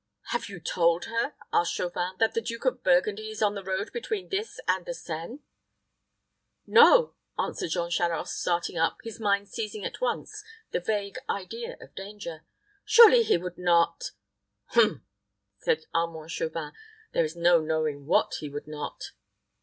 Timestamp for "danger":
11.93-12.43